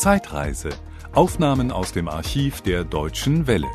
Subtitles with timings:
[0.00, 0.70] Zeitreise.
[1.12, 3.68] Aufnahmen aus dem Archiv der Deutschen Welle.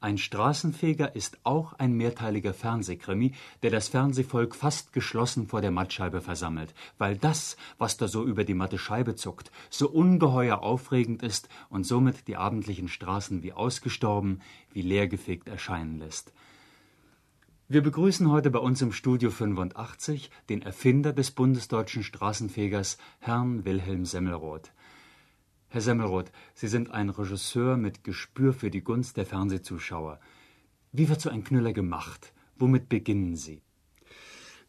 [0.00, 3.32] Ein Straßenfeger ist auch ein mehrteiliger Fernsehkrimi,
[3.64, 8.44] der das Fernsehvolk fast geschlossen vor der Mattscheibe versammelt, weil das, was da so über
[8.44, 14.42] die matte Scheibe zuckt, so ungeheuer aufregend ist und somit die abendlichen Straßen wie ausgestorben,
[14.72, 16.32] wie leergefegt erscheinen lässt.
[17.66, 24.04] Wir begrüßen heute bei uns im Studio 85 den Erfinder des bundesdeutschen Straßenfegers, Herrn Wilhelm
[24.04, 24.70] Semmelroth.
[25.74, 30.20] Herr Semmelroth, Sie sind ein Regisseur mit Gespür für die Gunst der Fernsehzuschauer.
[30.92, 32.32] Wie wird so ein Knüller gemacht?
[32.56, 33.60] Womit beginnen Sie?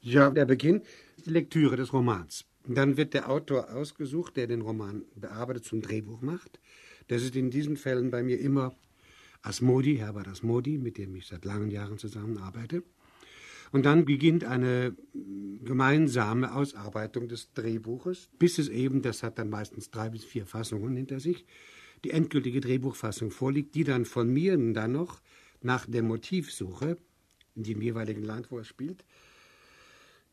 [0.01, 0.81] Ja, der Beginn
[1.23, 2.45] die Lektüre des Romans.
[2.67, 6.59] Dann wird der Autor ausgesucht, der den Roman bearbeitet, zum Drehbuch macht.
[7.07, 8.73] Das ist in diesen Fällen bei mir immer
[9.43, 12.81] Asmodi, Herbert Asmodi, mit dem ich seit langen Jahren zusammenarbeite.
[13.71, 14.95] Und dann beginnt eine
[15.63, 20.95] gemeinsame Ausarbeitung des Drehbuches, bis es eben, das hat dann meistens drei bis vier Fassungen
[20.95, 21.45] hinter sich,
[22.03, 25.21] die endgültige Drehbuchfassung vorliegt, die dann von mir dann noch
[25.61, 26.97] nach der Motivsuche
[27.55, 29.03] in dem jeweiligen Land, wo er spielt,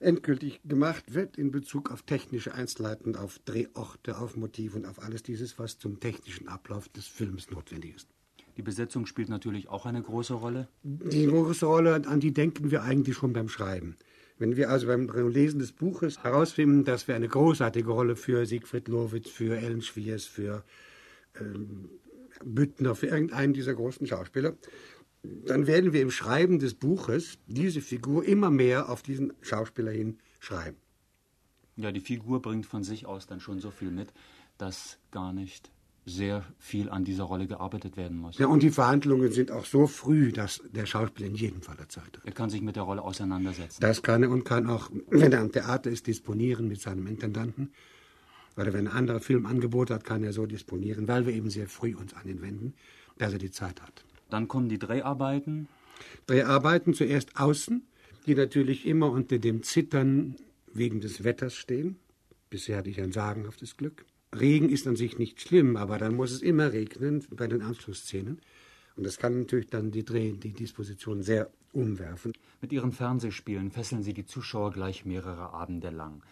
[0.00, 5.22] endgültig gemacht wird in Bezug auf technische Einzelheiten, auf Drehorte, auf Motiv und auf alles
[5.22, 8.08] dieses, was zum technischen Ablauf des Films notwendig ist.
[8.56, 10.68] Die Besetzung spielt natürlich auch eine große Rolle.
[10.82, 13.96] Die große Rolle, an die denken wir eigentlich schon beim Schreiben.
[14.38, 18.88] Wenn wir also beim Lesen des Buches herausfinden, dass wir eine großartige Rolle für Siegfried
[18.88, 20.64] Lowitz, für Ellen Schwiers, für
[21.38, 21.88] ähm,
[22.44, 24.54] Büttner, für irgendeinen dieser großen Schauspieler,
[25.22, 30.18] dann werden wir im Schreiben des Buches diese Figur immer mehr auf diesen Schauspieler hin
[30.40, 30.76] schreiben.
[31.76, 34.12] Ja, die Figur bringt von sich aus dann schon so viel mit,
[34.58, 35.70] dass gar nicht
[36.04, 38.38] sehr viel an dieser Rolle gearbeitet werden muss.
[38.38, 42.16] Ja, und die Verhandlungen sind auch so früh, dass der Schauspieler in jedem Fall Zeit
[42.16, 42.20] hat.
[42.24, 43.80] Er kann sich mit der Rolle auseinandersetzen.
[43.80, 47.72] Das kann er und kann auch, wenn er am Theater ist, disponieren mit seinem Intendanten.
[48.56, 51.94] Oder wenn er andere Filmangebote hat, kann er so disponieren, weil wir eben sehr früh
[51.94, 52.74] uns an ihn wenden,
[53.18, 54.04] dass er die Zeit hat.
[54.28, 55.68] Dann kommen die Dreharbeiten.
[56.26, 57.86] Dreharbeiten zuerst außen,
[58.26, 60.36] die natürlich immer unter dem Zittern
[60.72, 61.96] wegen des Wetters stehen.
[62.50, 64.04] Bisher hatte ich ein sagenhaftes Glück.
[64.34, 68.40] Regen ist an sich nicht schlimm, aber dann muss es immer regnen bei den Anschlussszenen.
[68.96, 72.32] Und das kann natürlich dann die Dreh, die Disposition sehr umwerfen.
[72.60, 76.22] Mit Ihren Fernsehspielen fesseln Sie die Zuschauer gleich mehrere Abende lang.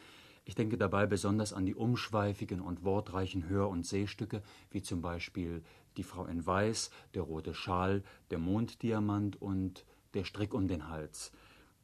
[0.46, 5.62] Ich denke dabei besonders an die umschweifigen und wortreichen Hör- und Sehstücke, wie zum Beispiel
[5.98, 9.84] Die Frau in Weiß, Der rote Schal, Der Monddiamant und
[10.14, 11.32] Der Strick um den Hals.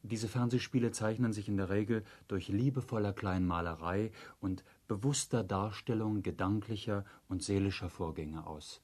[0.03, 7.43] Diese Fernsehspiele zeichnen sich in der Regel durch liebevoller Kleinmalerei und bewusster Darstellung gedanklicher und
[7.43, 8.81] seelischer Vorgänge aus.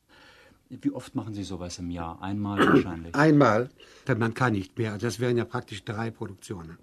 [0.69, 2.23] Wie oft machen Sie sowas im Jahr?
[2.23, 3.15] Einmal wahrscheinlich.
[3.15, 3.71] Einmal,
[4.09, 4.99] denn man kann nicht mehr.
[4.99, 6.79] Das wären ja praktisch drei Produktionen.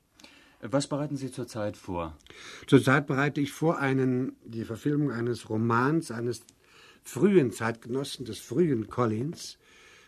[0.62, 2.18] Was bereiten Sie zurzeit vor?
[2.68, 6.42] Zurzeit bereite ich vor einen, die Verfilmung eines Romans eines
[7.02, 9.58] frühen Zeitgenossen, des frühen Collins,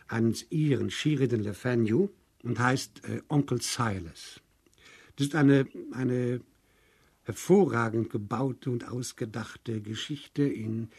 [0.08, 2.10] eines Iren, Sheridan Le Fanu,
[2.44, 4.42] und heißt äh, Onkel Silas.
[5.16, 6.42] Das ist eine, eine
[7.24, 10.90] hervorragend gebaute und ausgedachte Geschichte in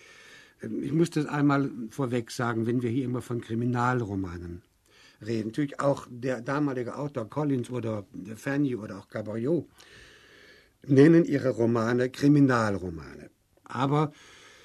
[0.63, 4.63] ähm, ich muss das einmal vorweg sagen, wenn wir hier immer von Kriminalromanen
[5.25, 5.49] reden.
[5.49, 8.07] Natürlich auch der damalige Autor Collins oder
[8.37, 9.69] Fanny oder auch Caballot
[10.87, 13.31] nennen ihre Romane Kriminalromane.
[13.65, 14.13] Aber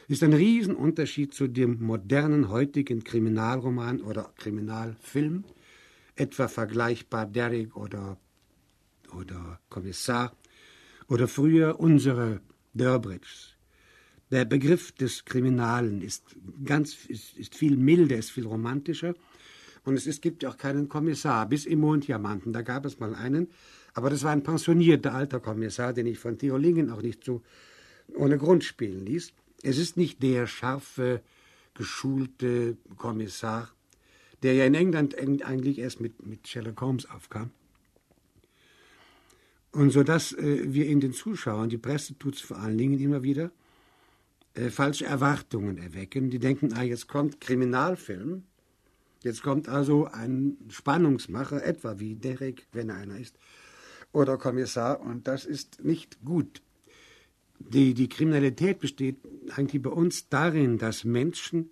[0.08, 5.44] ist ein Riesenunterschied zu dem modernen heutigen Kriminalroman oder Kriminalfilm,
[6.16, 8.18] etwa vergleichbar Derrick oder,
[9.14, 10.34] oder Kommissar
[11.08, 12.42] oder früher unsere
[12.74, 13.54] Durbridges.
[14.30, 16.24] Der Begriff des Kriminalen ist
[16.66, 19.16] ganz ist, ist viel milder, ist viel romantischer.
[19.86, 21.48] Und es, es gibt auch keinen Kommissar.
[21.48, 23.48] Bis im Monddiamanten, da gab es mal einen.
[23.94, 27.42] Aber das war ein pensionierter alter Kommissar, den ich von Theo Lingen auch nicht so
[28.16, 29.32] ohne Grund spielen ließ.
[29.64, 31.22] Es ist nicht der scharfe,
[31.74, 33.72] geschulte Kommissar,
[34.44, 37.52] der ja in England eigentlich erst mit, mit Sherlock Holmes aufkam.
[39.72, 43.00] Und so dass äh, wir in den Zuschauern, die Presse tut es vor allen Dingen
[43.00, 43.52] immer wieder,
[44.54, 46.30] äh, falsche Erwartungen erwecken.
[46.30, 48.44] Die denken, ah, jetzt kommt Kriminalfilm,
[49.24, 53.38] jetzt kommt also ein Spannungsmacher, etwa wie Derek, wenn er einer ist,
[54.14, 56.62] oder Kommissar, und das ist nicht gut.
[57.60, 59.18] Die, die Kriminalität besteht
[59.56, 61.72] eigentlich bei uns darin, dass Menschen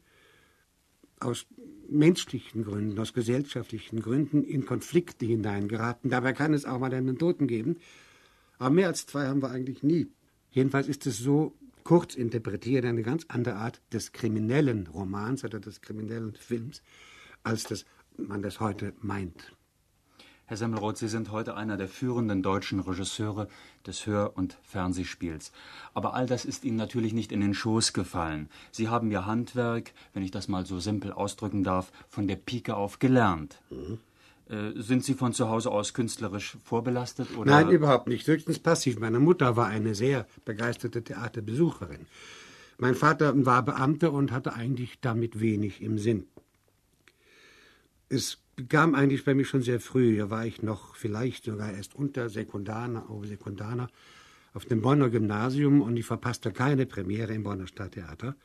[1.19, 1.45] aus
[1.89, 6.09] menschlichen Gründen, aus gesellschaftlichen Gründen in Konflikte hineingeraten.
[6.09, 7.77] Dabei kann es auch mal einen Toten geben.
[8.57, 10.07] Aber mehr als zwei haben wir eigentlich nie.
[10.51, 15.81] Jedenfalls ist es so kurz interpretiert eine ganz andere Art des kriminellen Romans oder des
[15.81, 16.81] kriminellen Films,
[17.43, 17.85] als das
[18.17, 19.54] man das heute meint.
[20.47, 23.47] Herr Semmelroth, Sie sind heute einer der führenden deutschen Regisseure
[23.87, 25.51] des Hör- und Fernsehspiels.
[25.95, 28.49] Aber all das ist Ihnen natürlich nicht in den Schoß gefallen.
[28.71, 32.75] Sie haben Ihr Handwerk, wenn ich das mal so simpel ausdrücken darf, von der Pike
[32.75, 33.59] auf gelernt.
[33.71, 33.97] Mhm.
[34.47, 37.35] Äh, sind Sie von zu Hause aus künstlerisch vorbelastet?
[37.35, 37.49] Oder?
[37.49, 38.27] Nein, überhaupt nicht.
[38.27, 38.99] Höchstens passiv.
[38.99, 42.05] Meine Mutter war eine sehr begeisterte Theaterbesucherin.
[42.77, 46.27] Mein Vater war Beamter und hatte eigentlich damit wenig im Sinn.
[48.09, 48.37] Es
[48.69, 50.17] kam eigentlich bei mir schon sehr früh.
[50.17, 53.89] Da war ich noch vielleicht sogar erst unter Sekundaner, Sekundaner
[54.53, 58.35] auf dem Bonner Gymnasium und ich verpasste keine Premiere im Bonner Stadttheater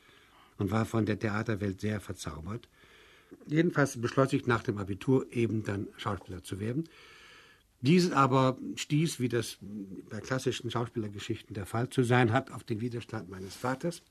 [0.57, 2.67] und war von der Theaterwelt sehr verzaubert.
[3.47, 6.89] Jedenfalls beschloss ich nach dem Abitur eben dann Schauspieler zu werden.
[7.79, 9.57] Dieses aber stieß, wie das
[10.09, 14.03] bei klassischen Schauspielergeschichten der Fall zu sein hat, auf den Widerstand meines Vaters.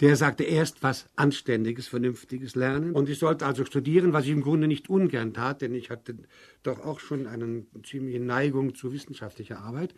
[0.00, 2.92] Der sagte erst was Anständiges, Vernünftiges lernen.
[2.92, 6.16] Und ich sollte also studieren, was ich im Grunde nicht ungern tat, denn ich hatte
[6.62, 9.94] doch auch schon eine ziemliche Neigung zu wissenschaftlicher Arbeit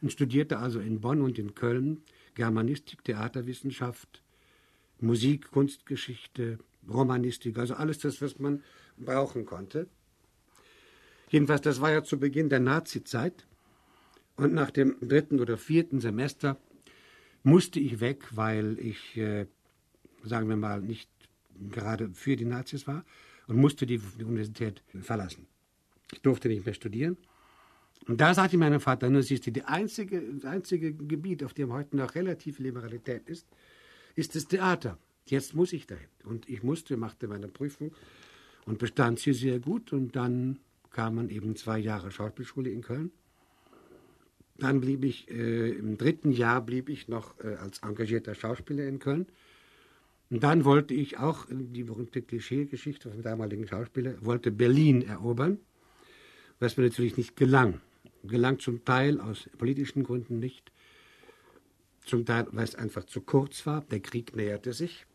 [0.00, 2.02] und studierte also in Bonn und in Köln
[2.34, 4.22] Germanistik, Theaterwissenschaft,
[5.00, 6.58] Musik, Kunstgeschichte,
[6.88, 8.62] Romanistik, also alles das, was man
[8.96, 9.88] brauchen konnte.
[11.30, 13.46] Jedenfalls, das war ja zu Beginn der Nazizeit.
[14.36, 16.56] Und nach dem dritten oder vierten Semester
[17.44, 19.46] musste ich weg, weil ich, äh,
[20.24, 21.08] sagen wir mal, nicht
[21.70, 23.04] gerade für die Nazis war
[23.46, 25.46] und musste die, die Universität verlassen.
[26.12, 27.16] Ich durfte nicht mehr studieren.
[28.06, 31.72] Und da sagte mein Vater, nur siehst du, die einzige, das einzige Gebiet, auf dem
[31.72, 33.46] heute noch relativ Liberalität ist,
[34.14, 34.98] ist das Theater.
[35.26, 36.08] Jetzt muss ich dahin.
[36.24, 37.92] Und ich musste, machte meine Prüfung
[38.66, 39.92] und bestand sie sehr gut.
[39.92, 40.58] Und dann
[40.90, 43.10] kamen eben zwei Jahre Schauspielschule in Köln.
[44.58, 49.00] Dann blieb ich, äh, im dritten Jahr blieb ich noch äh, als engagierter Schauspieler in
[49.00, 49.26] Köln.
[50.30, 55.58] Und dann wollte ich auch, äh, die berühmte Klischee-Geschichte vom damaligen Schauspieler, wollte Berlin erobern,
[56.60, 57.80] was mir natürlich nicht gelang.
[58.22, 60.70] Gelang zum Teil aus politischen Gründen nicht,
[62.04, 63.82] zum Teil, weil es einfach zu kurz war.
[63.90, 65.06] Der Krieg näherte sich.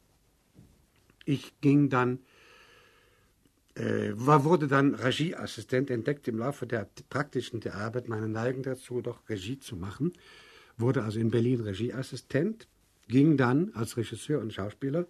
[1.25, 2.19] Ich ging dann
[3.79, 9.01] äh, war, wurde dann Regieassistent, entdeckt im Laufe der praktischen der Arbeit meine Neigung dazu,
[9.01, 10.13] doch Regie zu machen.
[10.77, 12.67] Wurde also in Berlin Regieassistent,
[13.07, 15.07] ging dann als Regisseur und Schauspieler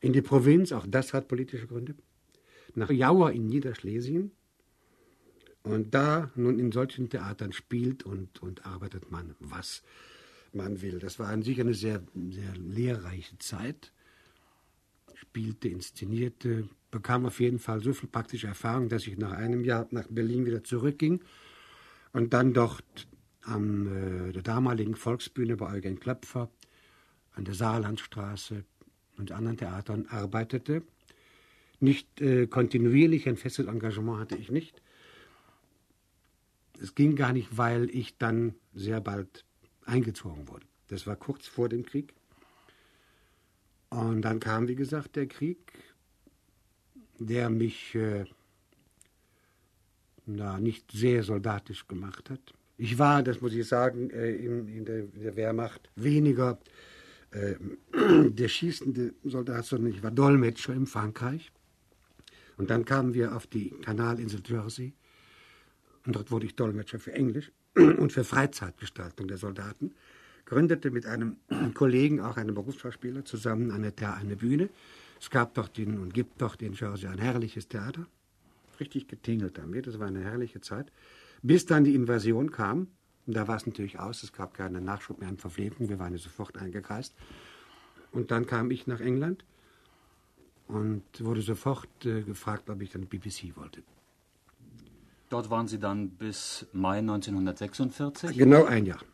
[0.00, 1.94] in die Provinz, auch das hat politische Gründe,
[2.74, 4.32] nach Jauer in Niederschlesien.
[5.62, 9.84] Und da nun in solchen Theatern spielt und, und arbeitet man, was
[10.52, 10.98] man will.
[10.98, 13.92] Das war an sich eine sehr, sehr lehrreiche Zeit.
[15.14, 19.88] Spielte, inszenierte, bekam auf jeden Fall so viel praktische Erfahrung, dass ich nach einem Jahr
[19.90, 21.20] nach Berlin wieder zurückging
[22.12, 23.08] und dann dort
[23.42, 26.48] an äh, der damaligen Volksbühne bei Eugen Klöpfer,
[27.32, 28.64] an der Saarlandstraße
[29.16, 30.82] und anderen Theatern arbeitete.
[31.80, 34.80] Nicht äh, kontinuierlich, ein festes Engagement hatte ich nicht.
[36.80, 39.44] Es ging gar nicht, weil ich dann sehr bald
[39.86, 40.66] eingezogen wurde.
[40.88, 42.14] Das war kurz vor dem Krieg.
[43.88, 45.58] Und dann kam, wie gesagt, der Krieg
[47.26, 48.24] der mich äh,
[50.26, 52.40] na, nicht sehr soldatisch gemacht hat.
[52.78, 56.58] Ich war, das muss ich sagen, äh, in, in, der, in, der, Wehrmacht weniger
[57.30, 57.54] äh,
[58.30, 61.52] der schießende Soldat, sondern ich war Dolmetscher in Frankreich.
[62.56, 64.92] Und dann kamen wir auf die Kanalinsel Jersey.
[66.06, 69.92] Und dort wurde ich Dolmetscher für Englisch und für Freizeitgestaltung der Soldaten.
[70.44, 71.36] Gründete mit einem
[71.74, 74.68] Kollegen, auch einem Berufsschauspieler, zusammen eine, eine Bühne
[75.22, 78.06] es gab doch den und gibt doch den Jersey ein herrliches Theater.
[78.80, 79.86] Richtig getingelt damit.
[79.86, 80.90] Das war eine herrliche Zeit.
[81.42, 82.88] Bis dann die Invasion kam.
[83.28, 84.24] Und da war es natürlich aus.
[84.24, 85.88] Es gab keinen Nachschub mehr an Verpflegung.
[85.88, 87.14] Wir waren ja sofort eingekreist.
[88.10, 89.44] Und dann kam ich nach England
[90.66, 93.84] und wurde sofort äh, gefragt, ob ich dann BBC wollte.
[95.28, 98.36] Dort waren Sie dann bis Mai 1946?
[98.36, 99.04] Genau ein Jahr.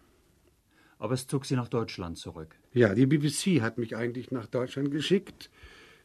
[0.98, 2.56] Aber es zog Sie nach Deutschland zurück.
[2.72, 5.50] Ja, die BBC hat mich eigentlich nach Deutschland geschickt.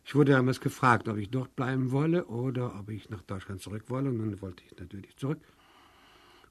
[0.06, 3.86] Ich wurde damals gefragt, ob ich dort bleiben wolle oder ob ich nach Deutschland zurück
[3.88, 4.10] wolle.
[4.10, 5.40] Und dann wollte ich natürlich zurück.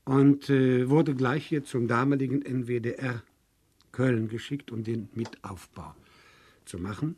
[0.05, 3.23] Und äh, wurde gleich hier zum damaligen NWDR
[3.93, 5.95] Köln geschickt, um den Mitaufbau
[6.65, 7.17] zu machen.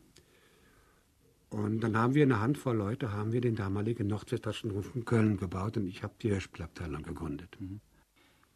[1.51, 5.77] Und dann haben wir eine Handvoll Leute, haben wir den damaligen Nordwestdeutschen Rundfunk Köln gebaut
[5.77, 7.57] und ich habe die Hörspielabteilung gegründet.
[7.61, 7.81] Mhm.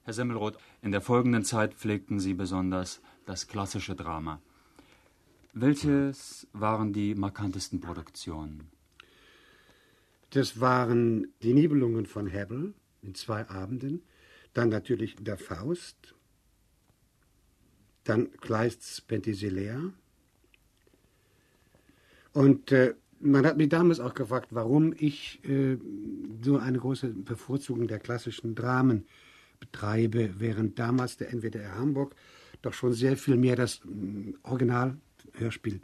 [0.02, 4.40] Herr Semmelroth, in der folgenden Zeit pflegten Sie besonders das klassische Drama.
[5.52, 8.70] Welches waren die markantesten Produktionen?
[10.30, 14.02] Das waren die Nibelungen von Hebbel in zwei Abenden,
[14.52, 16.14] dann natürlich der Faust,
[18.04, 19.92] dann Kleists Penthesilea
[22.32, 25.76] und äh, Man hat mich damals auch gefragt, warum ich äh,
[26.40, 29.06] so eine große Bevorzugung der klassischen Dramen
[29.58, 32.14] betreibe, während damals der NWDR Hamburg
[32.62, 34.34] doch schon sehr viel mehr das äh,
[35.38, 35.80] Originalhörspiel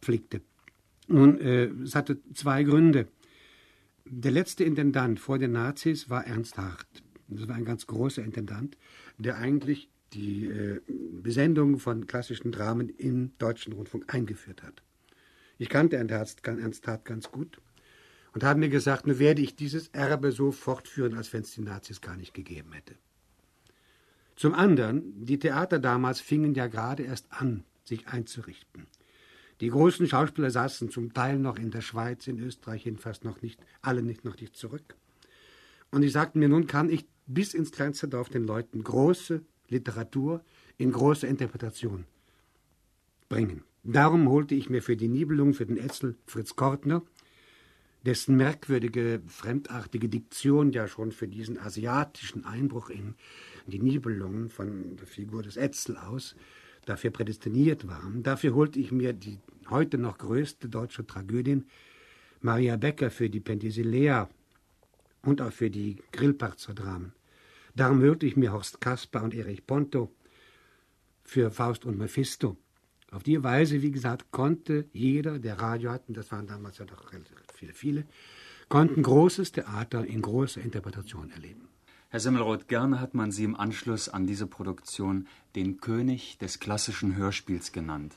[0.00, 0.40] pflegte.
[1.06, 3.08] Nun, äh, es hatte zwei Gründe.
[4.04, 7.02] Der letzte Intendant vor den Nazis war Ernst Hart.
[7.28, 8.76] Das war ein ganz großer Intendant,
[9.18, 10.80] der eigentlich die äh,
[11.22, 14.82] Besendung von klassischen Dramen im deutschen Rundfunk eingeführt hat.
[15.58, 17.60] Ich kannte Ernst Hart ganz gut
[18.32, 21.62] und habe mir gesagt, nun werde ich dieses Erbe so fortführen, als wenn es die
[21.62, 22.94] Nazis gar nicht gegeben hätte.
[24.36, 28.86] Zum anderen, die Theater damals fingen ja gerade erst an, sich einzurichten.
[29.60, 33.60] Die großen Schauspieler saßen zum Teil noch in der Schweiz, in Österreich jedenfalls noch nicht,
[33.82, 34.96] alle nicht noch nicht zurück.
[35.90, 40.42] Und die sagten mir, nun kann ich bis ins kleinste Dorf den Leuten große Literatur
[40.76, 42.04] in großer Interpretation
[43.28, 43.62] bringen.
[43.84, 47.02] Darum holte ich mir für die Nibelung, für den Etzel Fritz Kortner,
[48.04, 53.14] dessen merkwürdige, fremdartige Diktion ja schon für diesen asiatischen Einbruch in
[53.66, 56.34] die Nibelungen von der Figur des Etzel aus
[56.84, 58.22] dafür prädestiniert waren.
[58.22, 59.38] Dafür holte ich mir die
[59.70, 61.66] heute noch größte deutsche Tragödin
[62.40, 64.28] Maria Becker für die Penthesilea
[65.22, 67.12] und auch für die Grillparzer Dramen.
[67.74, 70.12] Darum holte ich mir Horst Kasper und Erich Ponto
[71.24, 72.56] für Faust und Mephisto.
[73.10, 77.12] Auf die Weise, wie gesagt, konnte jeder, der Radio hatten, das waren damals ja doch
[77.12, 78.06] relativ viele, viele,
[78.68, 81.68] konnten großes Theater in großer Interpretation erleben.
[82.14, 87.16] Herr Semmelroth, gerne hat man Sie im Anschluss an diese Produktion den König des klassischen
[87.16, 88.14] Hörspiels genannt.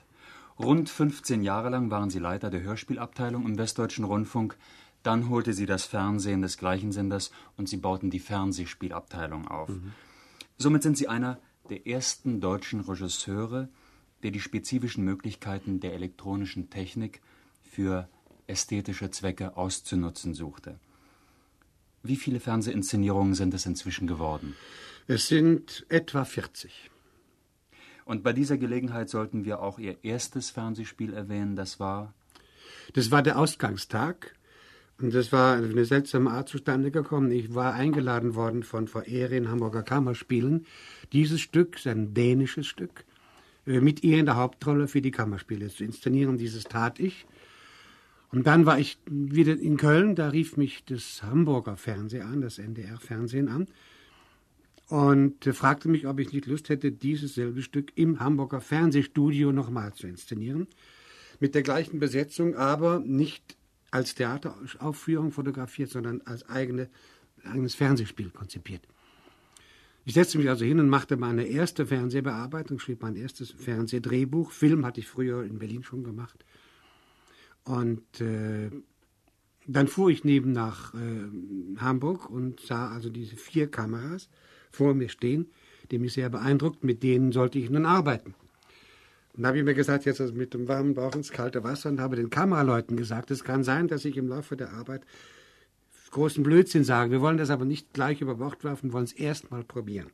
[0.59, 4.55] Rund 15 Jahre lang waren Sie Leiter der Hörspielabteilung im Westdeutschen Rundfunk.
[5.01, 9.69] Dann holte Sie das Fernsehen des gleichen Senders und Sie bauten die Fernsehspielabteilung auf.
[9.69, 9.93] Mhm.
[10.59, 11.39] Somit sind Sie einer
[11.71, 13.67] der ersten deutschen Regisseure,
[14.21, 17.19] der die spezifischen Möglichkeiten der elektronischen Technik
[17.63, 18.07] für
[18.45, 20.79] ästhetische Zwecke auszunutzen suchte.
[22.07, 24.55] Wie viele Fernsehinszenierungen sind es inzwischen geworden?
[25.07, 26.89] Es sind etwa 40.
[28.05, 32.13] Und bei dieser Gelegenheit sollten wir auch Ihr erstes Fernsehspiel erwähnen, das war?
[32.93, 34.33] Das war der Ausgangstag.
[34.99, 37.31] Und das war eine seltsame Art zustande gekommen.
[37.31, 40.65] Ich war eingeladen worden von Verehren Hamburger Kammerspielen,
[41.13, 43.05] dieses Stück, ein dänisches Stück,
[43.67, 46.37] äh, mit ihr in der Hauptrolle für die Kammerspiele zu inszenieren.
[46.37, 47.27] Dieses tat ich.
[48.31, 52.59] Und dann war ich wieder in Köln, da rief mich das Hamburger Fernsehen an, das
[52.59, 53.67] NDR-Fernsehen an,
[54.89, 59.93] und fragte mich, ob ich nicht Lust hätte, dieses selbe Stück im Hamburger Fernsehstudio nochmal
[59.93, 60.67] zu inszenieren.
[61.39, 63.57] Mit der gleichen Besetzung, aber nicht
[63.91, 66.89] als Theateraufführung fotografiert, sondern als eigene,
[67.43, 68.81] eigenes Fernsehspiel konzipiert.
[70.05, 74.51] Ich setzte mich also hin und machte meine erste Fernsehbearbeitung, schrieb mein erstes Fernsehdrehbuch.
[74.51, 76.45] Film hatte ich früher in Berlin schon gemacht.
[77.67, 78.69] Und äh,
[79.67, 84.29] dann fuhr ich neben nach äh, Hamburg und sah also diese vier Kameras
[84.71, 85.47] vor mir stehen,
[85.91, 86.83] die mich sehr beeindruckt.
[86.83, 88.35] Mit denen sollte ich nun arbeiten.
[89.33, 91.89] Und da habe ich mir gesagt, jetzt also mit dem warmen Bauch ins kalte Wasser
[91.89, 95.01] und habe den Kameraleuten gesagt, es kann sein, dass ich im Laufe der Arbeit
[96.11, 97.11] großen Blödsinn sage.
[97.11, 100.09] Wir wollen das aber nicht gleich über Bord werfen, wollen es erst mal probieren.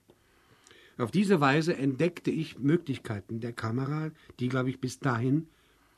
[0.98, 5.48] Auf diese Weise entdeckte ich Möglichkeiten der Kamera, die, glaube ich, bis dahin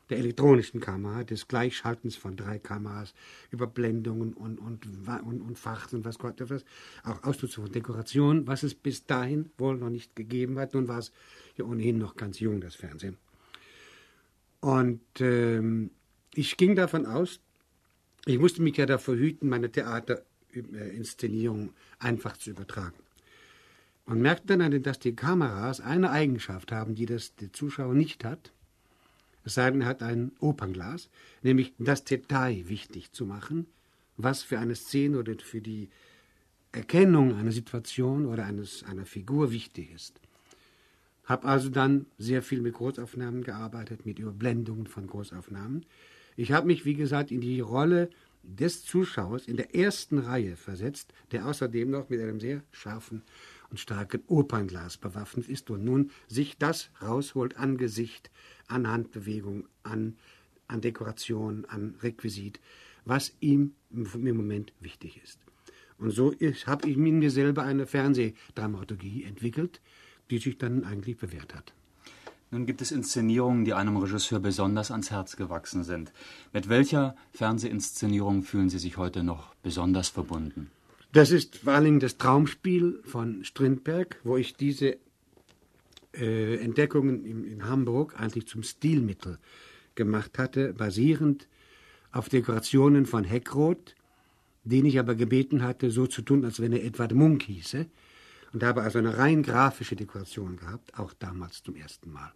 [0.09, 3.13] der elektronischen Kamera, des Gleichschaltens von drei Kameras,
[3.51, 6.63] Überblendungen und, und, und, und Fachs und was Gott was,
[7.03, 10.73] auch Ausnutzung von Dekoration, was es bis dahin wohl noch nicht gegeben hat.
[10.73, 11.11] Nun war es
[11.57, 13.17] ja ohnehin noch ganz jung, das Fernsehen.
[14.59, 15.89] Und ähm,
[16.33, 17.39] ich ging davon aus,
[18.25, 22.95] ich musste mich ja davor hüten, meine Theaterinszenierung einfach zu übertragen.
[24.05, 28.51] Und merkte dann, dass die Kameras eine Eigenschaft haben, die das der Zuschauer nicht hat
[29.45, 31.09] es sei denn, er hat ein Opernglas,
[31.43, 33.67] nämlich das Detail wichtig zu machen,
[34.17, 35.89] was für eine Szene oder für die
[36.71, 40.19] Erkennung einer Situation oder eines, einer Figur wichtig ist.
[41.25, 45.85] Habe also dann sehr viel mit Großaufnahmen gearbeitet, mit Überblendungen von Großaufnahmen.
[46.35, 48.09] Ich habe mich, wie gesagt, in die Rolle
[48.43, 53.23] des Zuschauers in der ersten Reihe versetzt, der außerdem noch mit einem sehr scharfen
[53.77, 58.31] starken Opernglas bewaffnet ist und nun sich das rausholt an Gesicht,
[58.67, 60.15] an Handbewegung, an,
[60.67, 62.59] an Dekoration, an Requisit,
[63.05, 65.39] was ihm im Moment wichtig ist.
[65.97, 66.33] Und so
[66.65, 69.79] habe ich mir selber eine Fernsehdramaturgie entwickelt,
[70.29, 71.73] die sich dann eigentlich bewährt hat.
[72.51, 76.11] Nun gibt es Inszenierungen, die einem Regisseur besonders ans Herz gewachsen sind.
[76.53, 80.69] Mit welcher Fernsehinszenierung fühlen Sie sich heute noch besonders verbunden?
[81.15, 84.97] Das ist vor Dingen das Traumspiel von Strindberg, wo ich diese
[86.13, 89.39] äh, Entdeckungen in, in, Hamburg eigentlich zum Stilmittel
[89.95, 91.47] gemacht hatte, basierend
[92.11, 93.95] auf Dekorationen von Heckroth,
[94.65, 97.85] den ich aber gebeten hatte, so zu tun, als wenn er Edward Munk hieße,
[98.51, 102.33] und habe also eine rein grafische Dekoration gehabt, auch damals zum ersten Mal.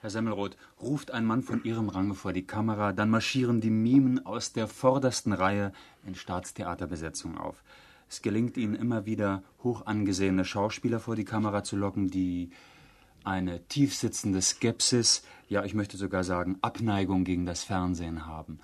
[0.00, 4.24] Herr Semmelroth, ruft ein Mann von Ihrem Range vor die Kamera, dann marschieren die Mimen
[4.24, 5.74] aus der vordersten Reihe
[6.06, 7.62] in Staatstheaterbesetzung auf.
[8.08, 12.50] Es gelingt Ihnen immer wieder, hoch angesehene Schauspieler vor die Kamera zu locken, die
[13.24, 18.60] eine tiefsitzende Skepsis, ja, ich möchte sogar sagen, Abneigung gegen das Fernsehen haben.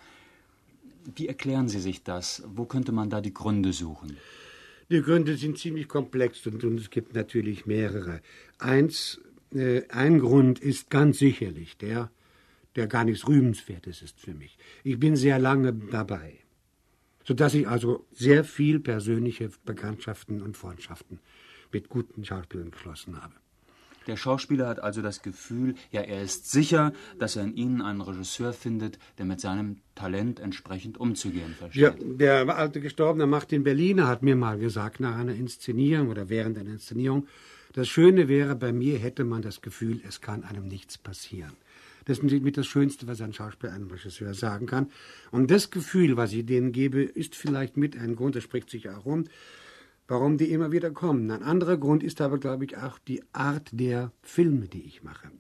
[1.15, 2.43] Wie erklären Sie sich das?
[2.47, 4.17] Wo könnte man da die Gründe suchen?
[4.91, 8.21] Die Gründe sind ziemlich komplex und, und es gibt natürlich mehrere.
[8.59, 9.21] Eins
[9.53, 12.11] äh, ein Grund ist ganz sicherlich der,
[12.77, 14.59] der gar nichts Rühmenswertes ist für mich.
[14.83, 16.39] Ich bin sehr lange dabei,
[17.25, 21.19] sodass ich also sehr viel persönliche Bekanntschaften und Freundschaften
[21.73, 23.35] mit guten Schauspielern geschlossen habe.
[24.07, 28.03] Der Schauspieler hat also das Gefühl, ja, er ist sicher, dass er in Ihnen einen
[28.03, 31.83] Regisseur findet, der mit seinem Talent entsprechend umzugehen versteht.
[31.83, 36.59] Ja, der alte gestorbene Martin Berliner hat mir mal gesagt, nach einer Inszenierung oder während
[36.59, 37.27] einer Inszenierung,
[37.73, 41.57] das Schöne wäre, bei mir hätte man das Gefühl, es kann einem nichts passieren.
[42.05, 44.91] Das ist mit das Schönste, was ein Schauspieler einem Regisseur sagen kann.
[45.31, 48.91] Und das Gefühl, was ich denen gebe, ist vielleicht mit ein Grund, das spricht sich
[48.91, 49.25] auch um,
[50.07, 51.31] warum die immer wieder kommen.
[51.31, 55.31] Ein anderer Grund ist aber, glaube ich, auch die Art der Filme, die ich mache.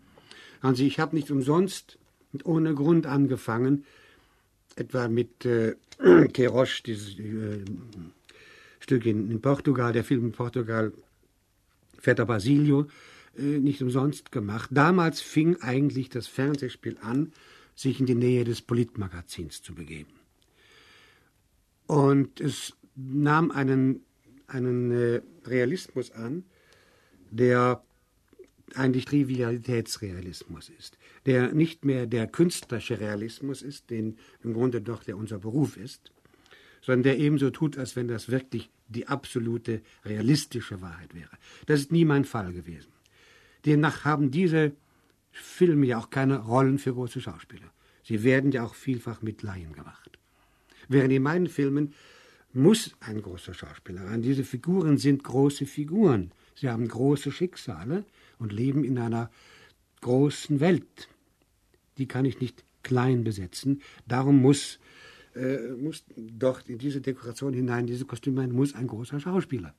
[0.60, 1.98] Also ich habe nicht umsonst
[2.32, 3.84] und ohne Grund angefangen,
[4.76, 5.76] etwa mit äh,
[6.32, 7.64] Queiroz, dieses äh,
[8.80, 10.92] Stück in, in Portugal, der Film in Portugal,
[11.98, 12.86] Vetter Basilio,
[13.36, 14.70] nicht umsonst gemacht.
[14.72, 17.32] Damals fing eigentlich das Fernsehspiel an,
[17.74, 20.12] sich in die Nähe des Politmagazins zu begeben.
[21.86, 24.00] Und es nahm einen,
[24.46, 26.44] einen äh, Realismus an,
[27.30, 27.82] der
[28.74, 35.16] eigentlich Trivialitätsrealismus ist, der nicht mehr der künstlerische Realismus ist, den im Grunde doch der
[35.16, 36.12] unser Beruf ist,
[36.80, 41.30] sondern der ebenso tut, als wenn das wirklich die absolute realistische Wahrheit wäre.
[41.66, 42.93] Das ist nie mein Fall gewesen.
[43.66, 44.72] Demnach haben diese
[45.32, 47.72] Filme ja auch keine Rollen für große Schauspieler.
[48.02, 50.18] Sie werden ja auch vielfach mit Laien gemacht.
[50.88, 51.94] Während in meinen Filmen
[52.52, 54.22] muss ein großer Schauspieler rein.
[54.22, 56.30] Diese Figuren sind große Figuren.
[56.54, 58.04] Sie haben große Schicksale
[58.38, 59.30] und leben in einer
[60.02, 61.08] großen Welt.
[61.98, 63.82] Die kann ich nicht klein besetzen.
[64.06, 64.78] Darum muss
[65.34, 69.74] äh, muss dort in diese Dekoration hinein, diese Kostüme muss ein großer Schauspieler.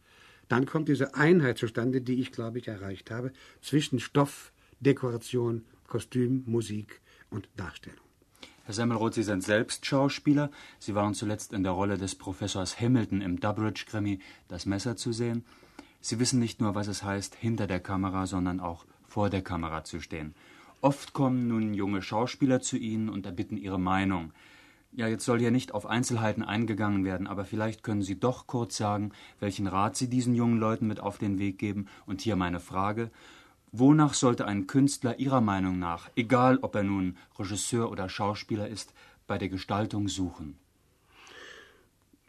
[0.47, 3.31] Dann kommt diese Einheit zustande, die ich, glaube ich, erreicht habe,
[3.61, 7.99] zwischen Stoff, Dekoration, Kostüm, Musik und Darstellung.
[8.65, 10.49] Herr Semmelroth, Sie sind selbst Schauspieler.
[10.79, 15.45] Sie waren zuletzt in der Rolle des Professors Hamilton im Durbridge-Krimi Das Messer zu sehen.
[16.01, 19.83] Sie wissen nicht nur, was es heißt, hinter der Kamera, sondern auch vor der Kamera
[19.83, 20.33] zu stehen.
[20.81, 24.33] Oft kommen nun junge Schauspieler zu Ihnen und erbitten Ihre Meinung.
[24.97, 28.77] Ja, jetzt soll hier nicht auf Einzelheiten eingegangen werden, aber vielleicht können Sie doch kurz
[28.77, 31.87] sagen, welchen Rat Sie diesen jungen Leuten mit auf den Weg geben.
[32.05, 33.11] Und hier meine Frage.
[33.73, 38.93] Wonach sollte ein Künstler Ihrer Meinung nach, egal ob er nun Regisseur oder Schauspieler ist,
[39.27, 40.55] bei der Gestaltung suchen?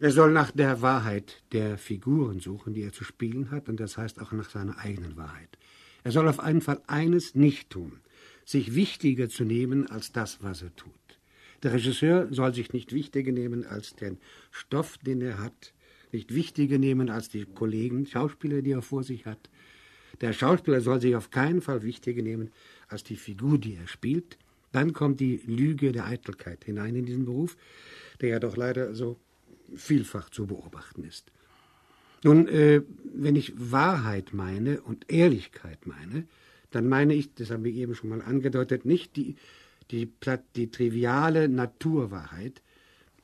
[0.00, 3.96] Er soll nach der Wahrheit der Figuren suchen, die er zu spielen hat, und das
[3.96, 5.57] heißt auch nach seiner eigenen Wahrheit.
[6.02, 8.00] Er soll auf jeden Fall eines nicht tun,
[8.44, 11.05] sich wichtiger zu nehmen als das, was er tut.
[11.62, 14.18] Der Regisseur soll sich nicht wichtiger nehmen als den
[14.50, 15.72] Stoff, den er hat,
[16.12, 19.50] nicht wichtiger nehmen als die Kollegen, Schauspieler, die er vor sich hat.
[20.20, 22.52] Der Schauspieler soll sich auf keinen Fall wichtiger nehmen
[22.88, 24.38] als die Figur, die er spielt.
[24.72, 27.56] Dann kommt die Lüge der Eitelkeit hinein in diesen Beruf,
[28.20, 29.16] der ja doch leider so
[29.74, 31.32] vielfach zu beobachten ist.
[32.22, 32.82] Nun, äh,
[33.14, 36.26] wenn ich Wahrheit meine und Ehrlichkeit meine,
[36.70, 39.36] dann meine ich, das haben wir eben schon mal angedeutet, nicht die
[39.90, 40.11] die,
[40.57, 42.62] die triviale Naturwahrheit.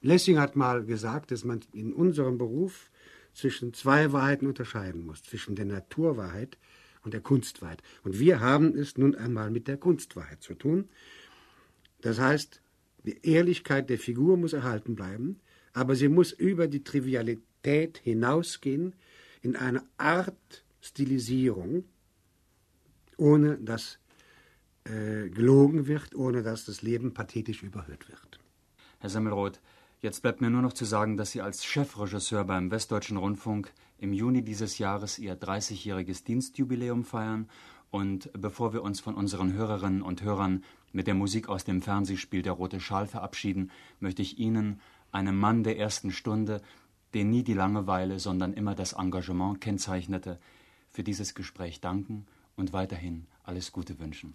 [0.00, 2.90] Lessing hat mal gesagt, dass man in unserem Beruf
[3.34, 6.58] zwischen zwei Wahrheiten unterscheiden muss, zwischen der Naturwahrheit
[7.02, 7.82] und der Kunstwahrheit.
[8.02, 10.88] Und wir haben es nun einmal mit der Kunstwahrheit zu tun.
[12.00, 12.60] Das heißt,
[13.04, 15.40] die Ehrlichkeit der Figur muss erhalten bleiben,
[15.72, 18.94] aber sie muss über die Trivialität hinausgehen
[19.40, 21.84] in eine Art Stilisierung,
[23.16, 23.98] ohne dass
[24.84, 28.40] äh, gelogen wird, ohne dass das Leben pathetisch überhöht wird.
[28.98, 29.60] Herr Semmelroth,
[30.00, 34.12] jetzt bleibt mir nur noch zu sagen, dass Sie als Chefregisseur beim Westdeutschen Rundfunk im
[34.12, 37.48] Juni dieses Jahres Ihr 30-jähriges Dienstjubiläum feiern.
[37.90, 42.42] Und bevor wir uns von unseren Hörerinnen und Hörern mit der Musik aus dem Fernsehspiel
[42.42, 44.80] Der rote Schal verabschieden, möchte ich Ihnen,
[45.12, 46.62] einem Mann der ersten Stunde,
[47.14, 50.38] den nie die Langeweile, sondern immer das Engagement kennzeichnete,
[50.88, 54.34] für dieses Gespräch danken und weiterhin alles Gute wünschen.